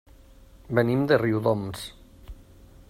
[0.79, 1.87] Venim de Riudoms.